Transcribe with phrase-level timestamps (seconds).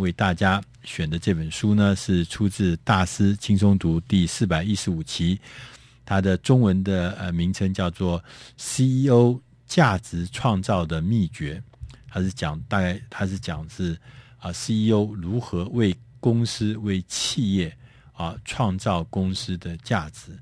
[0.00, 5.38] 为大家选的这本书呢，是出自《大师轻松读》第四百一十五期，
[6.04, 8.20] 它的中文的呃名称叫做
[8.56, 11.62] 《CEO 价值创造的秘诀》，
[12.08, 13.96] 它是讲大概它是讲是
[14.38, 17.76] 啊 CEO 如何为公司为企业
[18.12, 20.32] 啊创造公司的价值。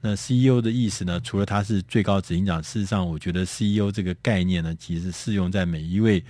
[0.00, 1.20] 那 CEO 的意思呢？
[1.24, 6.22] 除了他是最高执行长，事实上，我觉得 CEO 这个概念呢，其实适用在每一位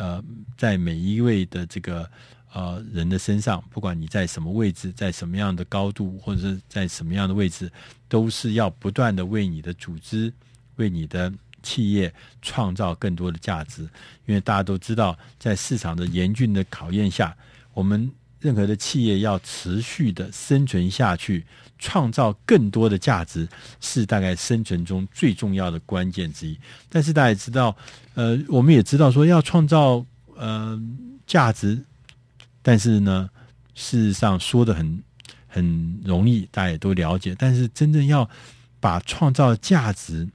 [0.00, 0.24] 呃，
[0.56, 2.10] 在每一位的这个
[2.54, 7.70] 呃人的身上，不管你在什么位置，在什么样的高度，或者是在什么样的位置，
[8.08, 10.32] 都是要不断的为你的组织、
[10.76, 11.30] 为你的
[11.62, 12.10] 企业
[12.40, 13.82] 创造更多的价值。
[14.24, 17.36] 因为大家都知道，在市场的严峻的考验下，
[17.74, 18.10] 我们
[18.40, 21.44] 任何的企业要持续的生存下去。
[21.82, 23.48] 创造更多的价值
[23.80, 26.54] 是大概生存中最重要的关键之一。
[26.90, 27.74] 但是大家也知道，
[28.12, 30.04] 呃，我们也知道说要创造
[30.36, 30.78] 呃
[31.26, 31.82] 价值，
[32.60, 33.30] 但是呢，
[33.74, 35.02] 事实上说的很
[35.48, 37.34] 很容易，大家也都了解。
[37.38, 38.28] 但是真正要
[38.78, 40.28] 把创造价值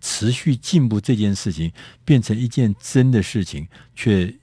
[0.00, 1.70] 持续进步这件事情
[2.06, 4.34] 变成一件真的事情，却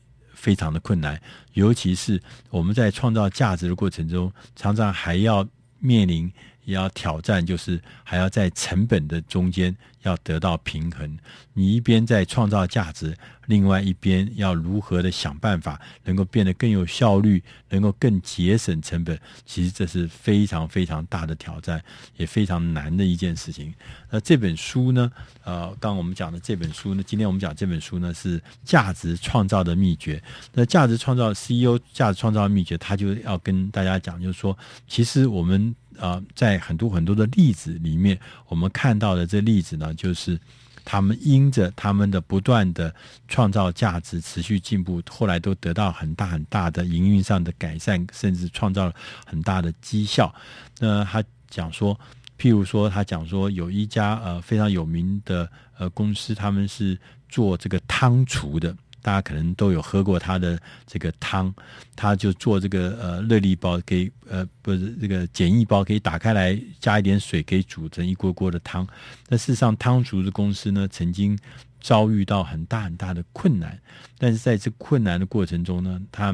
[0.42, 1.22] 非常的困难。
[1.54, 5.48] 尤其是我们在创造价值的过程中，常常还要。
[5.84, 6.32] 面临
[6.66, 11.18] 也要挑战，就是还要在成本的中间要得到平衡。
[11.54, 13.16] 你一边在创造价值，
[13.48, 19.20] 另外一边要如何的想办法，能够变得更有效率，能够更节省成本。
[19.46, 21.84] 其实这是非常非常大的挑战，
[22.16, 23.74] 也非常难的一件事情。
[24.10, 25.12] 那这本书呢？
[25.44, 30.22] 呃，刚刚我们讲的这本书呢，今天我们讲这本书呢是价值创造的秘诀。
[30.54, 35.76] 那价值创造 CEO 价值创造的秘诀，他就要跟大家讲，就是说，其实我们。
[36.00, 40.40] 啊、在很多很多的例子里面，我们看到的这例子呢，就是
[40.84, 42.94] 他们因着他们的不断的
[43.28, 50.34] 创造价值、持续进步，后来都得到很大很大的营运上的改善，甚至创造了很大的绩效。
[50.80, 52.00] 那他讲说，
[52.38, 56.98] 譬如说，他讲说，有一家呃非常有名的呃公司，他们是
[57.30, 58.76] 做这个汤厨的。
[59.02, 61.54] 大家可能都有喝过他的这个汤，
[61.96, 68.88] 他就做这个呃热力包，给呃不是这个简易包，可以打开来加一点水，可以煮成一锅锅的汤。
[69.28, 71.38] 那事实上，汤厨的公司呢，曾经
[71.80, 73.80] 遭遇到很大很大的困难，
[74.18, 76.34] 但是在这困难的过程中呢，他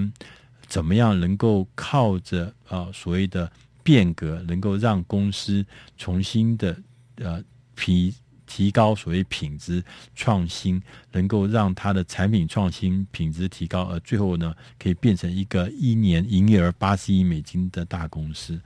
[0.67, 3.49] 怎么样能够靠着啊、所谓的
[3.81, 5.65] 变革，能够让公司
[5.97, 6.77] 重新的
[7.15, 7.41] 呃
[7.75, 8.13] 皮。
[8.47, 9.83] 提高所谓品质
[10.15, 10.81] 创新，
[11.11, 18.59] 能够让它的产品创新品质提高，而最后呢，可以变成一个一年营业额八十亿美金的大公司。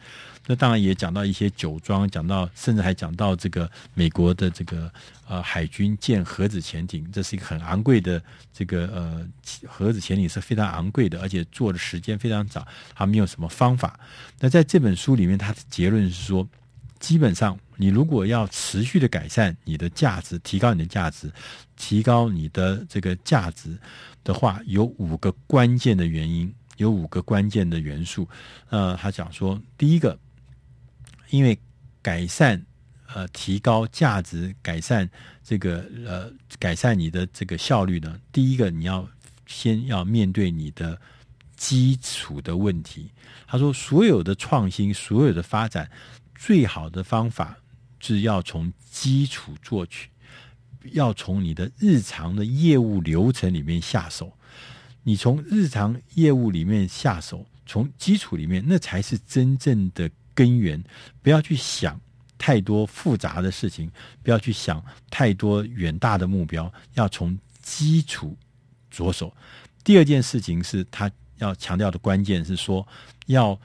[0.48, 4.92] 那当然也讲到一些酒庄，讲到甚至还讲到这个美国的这个
[5.28, 8.22] 呃海军建核子潜艇，这是一个很昂贵的
[8.54, 9.28] 这个呃
[9.68, 12.66] 核子潜艇是非常昂贵的，而且做的时间非常早，
[12.96, 14.00] 他没有什么方法。
[14.40, 16.48] 那在这本书里面，他的结论是说。
[17.02, 21.30] 基本上，你如果要持续的改善你的价值，提高你的价值，
[21.76, 23.76] 提高你的这个价值
[24.24, 28.30] 的话，有五个关键的原因，有五个关键的元素。
[28.70, 30.18] 呃，他讲说，第一个，
[31.32, 31.58] 因为
[32.04, 32.64] 改善
[33.12, 35.10] 呃提高价值，改善
[35.44, 39.10] 这个呃改善你的这个效率呢，第一个你要
[39.48, 41.02] 先要面对你的
[41.56, 43.10] 基础的问题。
[43.48, 45.90] 他说，所有的创新，所有的发展。
[46.44, 47.56] 最好的方法
[48.00, 50.08] 是要从基础做起，
[50.94, 54.36] 要从你的日常的业务流程里面下手。
[55.04, 60.84] 你从日常业务里面下手，从基础里面，那才是真正的根源。
[61.22, 62.02] 不要去想
[62.40, 63.92] 太多复杂的事情，
[64.24, 68.36] 不要去想太多远大的目标，要从基础
[68.90, 69.32] 着手。
[69.84, 72.88] 第二件事情是他要强调的关键是说，
[73.28, 73.60] 要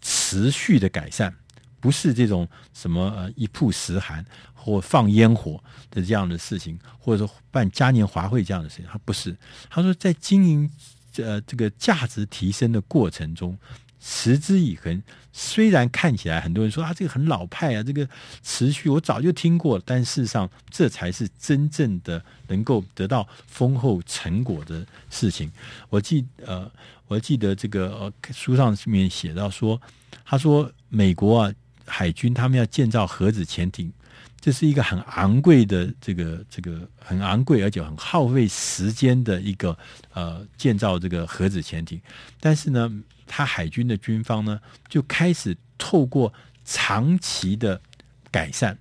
[0.00, 1.34] 持续的改善。
[1.80, 4.24] 不是这种什么呃一曝十寒
[4.54, 9.34] 或放烟火的这样的事情，或者说办嘉年华会这样的事情，他不是。
[9.70, 10.70] 他说在经营
[11.16, 13.56] 呃这个价值提升的过程中，
[13.98, 15.02] 持之以恒。
[15.32, 18.06] 虽然看起来很多人说啊这个很老派啊，这个
[18.42, 25.50] 持续我早就听过，但事实上这才是真正的能够得到丰厚成果的事情。
[25.88, 26.70] 我记呃
[27.06, 29.80] 我记得这个呃书上面写到说，
[30.26, 31.54] 他说美国啊。
[32.00, 33.92] 海军他们要建造核子潜艇，
[34.40, 39.76] 这是一个很昂贵的这个这个很昂贵而且很耗费时间的一个
[40.14, 42.00] 呃建造这个核子潜艇。
[42.40, 42.90] 但是呢，
[43.26, 44.58] 他海军的军方呢
[44.88, 46.32] 就开始透过
[46.64, 47.78] 长期的
[48.30, 48.78] 改善，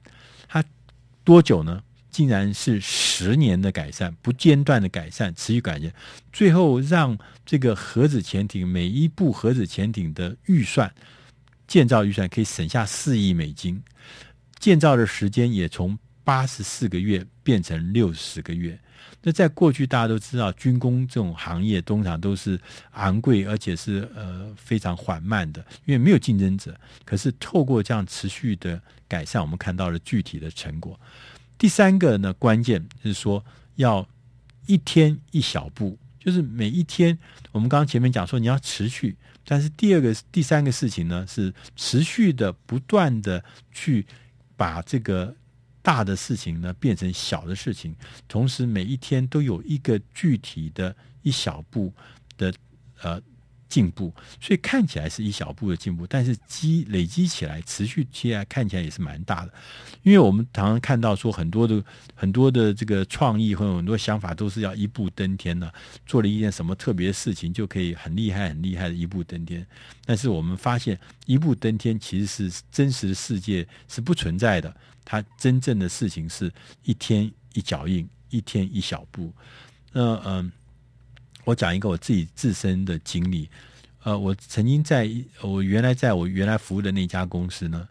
[0.47, 0.63] 他
[1.25, 1.83] 多久呢？
[2.09, 5.91] 竟然是十年的改善，不间断的改善，持续改善，
[6.31, 10.89] 最后让这个核子潜艇每一部核子潜艇的预算
[11.69, 13.79] 建造预算可以省下四亿美金，
[14.59, 18.77] 建造的时间也从八十四个月变成六十个月。
[19.21, 22.59] 那在过去大家都知道，军工这种行业通常都是
[22.93, 26.75] 昂贵，而且是呃非常缓慢的，因为没有竞争者。
[27.05, 30.99] 可是透过这样持续的改善，我们看到了具体的成果。
[31.57, 33.45] 第三个呢，关键是说
[33.75, 34.07] 要
[34.65, 37.15] 一天一小步，就是每一天，
[37.51, 39.15] 我们刚刚前面讲说你要持续，
[39.49, 44.05] 但是第二个、第三个事情呢，是持续的、不断的去
[44.55, 45.35] 把这个
[45.81, 47.95] 大的事情呢变成小的事情，
[48.27, 51.91] 同时每一天都有一个具体的一小步
[52.37, 52.53] 的
[53.01, 53.19] 呃。
[53.69, 54.11] 进步，
[54.41, 59.53] 所以看起来是一小步的进步，但是积累积起来，持续起来，看起来也是蛮大的。
[60.01, 61.83] 因为我们常常看到说，很多的
[62.15, 65.71] 很多的这个创意和很多想法都是要一步登天的，
[66.07, 69.65] 做了一件什么特别的事情，就可以很厉害、很厉害的一步登天。
[70.03, 74.75] 但是我们发现，一步登天其实是真实的世界是不存在的，
[75.05, 76.51] 它真正的事情是
[76.83, 79.31] 一天一脚印，一天一小步。
[79.91, 80.51] 那嗯。
[81.49, 83.49] 我讲一个我自己自身的经历，
[84.03, 85.09] 呃，我曾经在
[85.41, 87.87] 我原来在我原来服务的那家公司呢，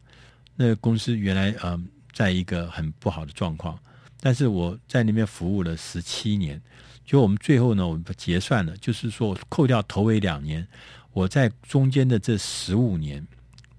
[0.55, 1.81] 那个公司原来呃
[2.13, 3.77] 在一个很不好的状况，
[4.21, 6.63] 但是我在那边服务了十七年，
[7.05, 10.65] 就我们最后呢，我们结算了，就是说扣掉头尾两年，
[11.13, 13.27] 我在中间的这十五年，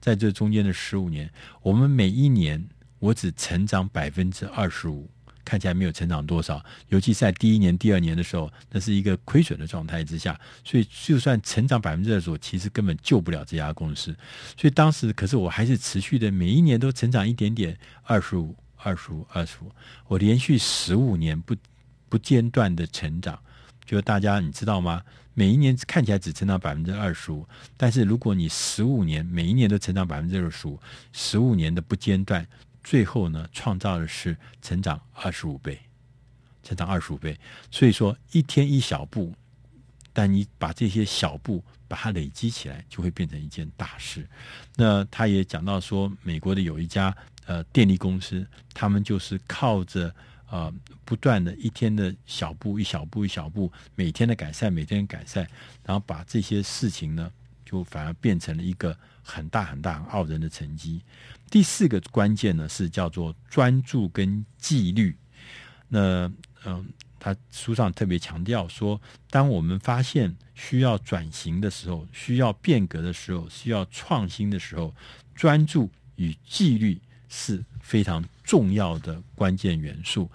[0.02, 2.68] 在这中间的十五年，我们每一年
[3.00, 5.10] 我只成长百分之二十五。
[5.50, 14.16] 看起来没有成长多少，尤其是在第一年、第二年的时候，那是一个亏损的状态之下，所以就算成长百分之二十五，其实根本救不了这家公司。
[14.56, 19.72] 所以当时，可是我还是持续的，每一年都成长一点点，二十五、二十五、二十五，
[20.08, 21.56] 我连续十五年不
[22.08, 23.40] 不间断的成长。
[23.84, 25.02] 就大家你知道吗？
[25.34, 30.80] 每一年看起来只成长百分之二十五，但是如果你十五年每一年都成长百分之二十五，
[31.12, 32.46] 十五年的不间断。
[32.90, 35.80] 最后呢，创造的是成长二十五倍，
[36.64, 37.38] 成长二十五倍。
[37.70, 39.32] 所以说，一天一小步，
[40.12, 44.28] 但你把这些小步把它累积起来，就会变成一件大事。
[44.76, 47.16] 那他也讲到说，美国的有一家
[47.46, 48.44] 呃电力公司，
[48.74, 50.12] 他们就是靠着
[50.50, 50.74] 呃
[51.06, 55.48] 不断的一天的小步，一小步，一小步，每天的改善，每天改善，
[55.86, 57.32] 然后把这些事情呢，
[57.70, 61.04] 就反而变成了一个很大很大很傲人的成绩。
[61.52, 65.16] 第四个关键呢，是叫做专注跟纪律。
[65.88, 66.32] 那
[66.66, 66.88] 嗯，
[67.20, 69.00] 他书上特别强调说，
[69.30, 74.96] 当我们发现需要转型的时候，需要变革的时候，需要创新的时候，
[75.36, 80.28] 专注与纪律是非常重要的关键元素。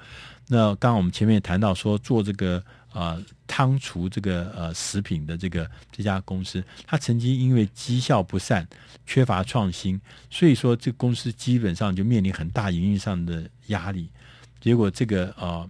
[0.46, 2.64] 那刚刚我们前面谈到说，做这个。
[2.94, 8.66] 啊，汤厨这个呃食品的这个这家公司，它曾经因为绩效不善、
[9.04, 10.00] 缺乏创新，
[10.30, 14.08] 所以说这公司基本上就面临很大营运上的压力。
[14.60, 15.68] 结果这个呃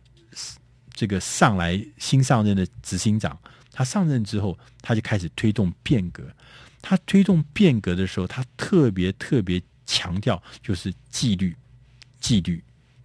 [0.93, 3.37] 这个上来新上任的执行长，
[3.73, 6.23] 他上任之后，他就开始推动变革。
[6.83, 11.57] 他推动变革的时候，他特别特别强调就是纪律，
[12.21, 12.63] 纪律。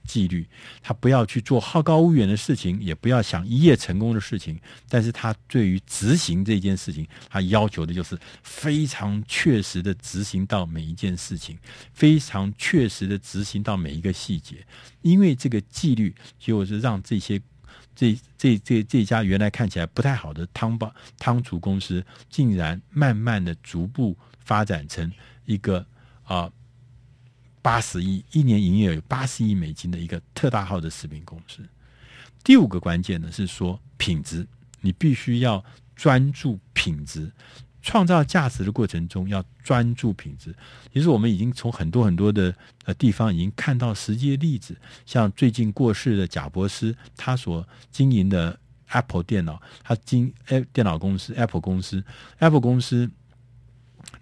[0.09, 0.43] 纪律，
[0.81, 4.59] 他不要去做好高骛远的事情，也不要想一夜成功的事情。
[4.89, 11.55] 但是他对于执行这件事情，他要求的就是非常确实的执行到每一件事情，
[11.93, 14.65] 非常确实的执行到每一个细节。
[15.03, 17.39] 因为这个纪律，就是让这些
[17.95, 25.11] 这这这这家原来看起来不太好的汤包汤厨公司，竟然慢慢的逐步发展成
[25.45, 25.85] 一个
[26.23, 26.51] 啊。
[27.61, 31.61] 八十亿一年营业额有八十亿美金的一个特大号的食品公司。
[32.43, 34.47] 第五个关键呢是说品质，
[34.81, 35.63] 你必须要
[35.95, 37.29] 专注品质，
[37.81, 40.55] 创造价值的过程中要专注品质。
[40.93, 44.75] 其实我们已经从很多很多的呃地方已经看到实际例子，
[45.05, 52.01] 像最近过世的贾伯斯，他所经营的 Apple 电脑，他经哎电脑公司 Apple 公司
[52.37, 53.11] Apple 公司，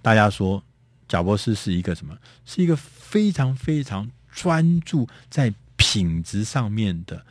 [0.01, 0.63] 大家说。
[1.07, 2.17] 贾伯斯是一个什么？
[2.45, 7.25] 是一个非常非常专注在品质上面的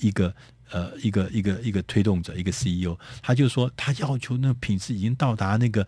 [0.00, 0.34] 一个
[0.70, 2.98] 呃一个一个一个推动者，一个 CEO。
[3.20, 5.86] 他就说，他要求那品质已经到达那个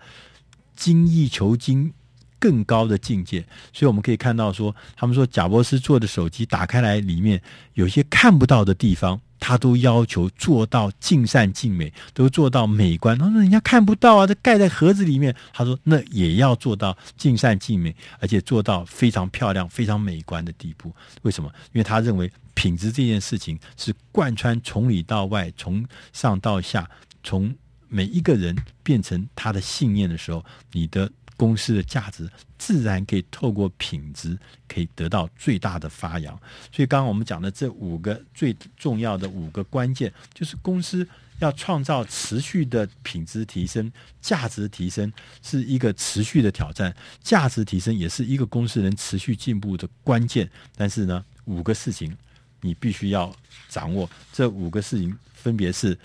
[0.76, 1.92] 精益求精
[2.38, 3.40] 更高的境界。
[3.72, 7.40] 所以我们可以看到说，他们说贾伯斯做的手机打开来里面
[7.72, 9.20] 有些看不到的地方。
[9.46, 13.18] 他都要求做到尽善尽美，都做到美观。
[13.18, 15.36] 他说人家看不到啊，这盖在盒子里面。
[15.52, 20.90] 他说那也要做到尽善尽美，而且做到非常漂亮、非常美观的地步。
[21.20, 21.52] 为什么？
[21.74, 25.84] 因为他认为品质这件事情是贯穿从里到外，从
[26.14, 26.88] 上到下，
[27.22, 27.54] 从
[27.88, 31.10] 每一个人变成他的信念的时候，你的。
[31.36, 34.38] 公司的价值自然可以透过品质，
[34.68, 36.34] 可以得到最大的发扬。
[36.72, 41.06] 所以，刚刚我们讲的这五个最重要的五个关键，就是公司
[41.40, 45.12] 要创造持续的品质提升、价值提升，
[45.42, 46.94] 是一个持续的挑战。
[47.20, 50.48] 价值提升也是一个公司能持续进步的关键。
[50.76, 52.16] 但是呢，五个事情
[52.60, 53.34] 你必须要
[53.68, 54.08] 掌握。
[54.32, 55.98] 这五个事情分别是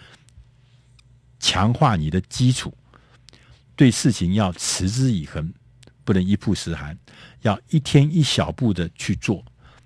[1.40, 2.74] 强化你的基础。
[3.80, 5.54] 对事情要持之以恒，
[6.04, 7.00] 不能一曝十寒，
[7.44, 9.42] 要一天一小步的去做，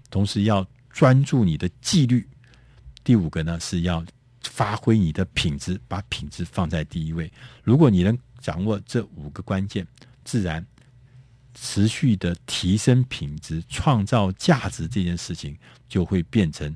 [0.09, 2.27] 同时要专注你的纪律。
[3.03, 4.03] 第五个呢，是要
[4.41, 7.31] 发挥你的品质，把品质放在第一位。
[7.61, 9.85] 如果你能掌握这五个关键，
[10.23, 10.65] 自然
[11.53, 15.55] 持续的提升品质、创造价值这件事情，
[15.87, 16.75] 就会变成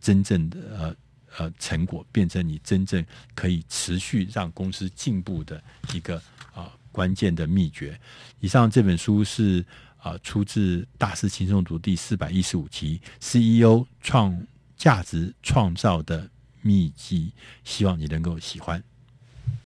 [0.00, 0.96] 真正的呃
[1.38, 5.62] 呃成果，变成你真正可以持续让公司进步的
[5.94, 6.20] 一个
[6.54, 6.72] 啊。
[6.92, 8.00] 关键的秘诀。
[8.40, 9.62] 以上这本书是
[9.98, 14.46] 啊、出自《大师轻松读》第四百一十五期，CEO 创
[14.78, 16.30] 价值创造的
[16.62, 18.82] 秘籍，希望你能够喜欢。